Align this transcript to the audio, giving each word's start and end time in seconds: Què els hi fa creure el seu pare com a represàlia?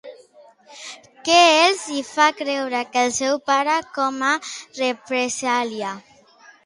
Què 1.27 1.35
els 1.65 1.83
hi 1.95 1.99
fa 2.11 2.27
creure 2.39 2.81
el 3.03 3.13
seu 3.19 3.37
pare 3.51 3.77
com 3.99 4.21
a 4.31 4.35
represàlia? 4.47 5.93